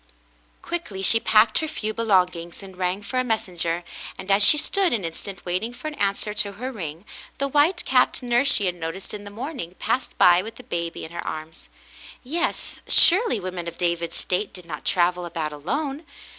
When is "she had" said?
8.51-8.73